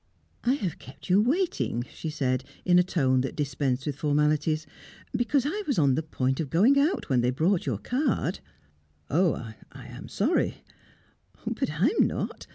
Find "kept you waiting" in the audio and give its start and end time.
0.79-1.85